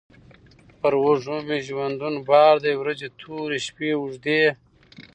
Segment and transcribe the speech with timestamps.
[0.79, 4.43] پر اوږو مي ژوندون بار دی ورځي توري، شپې اوږدې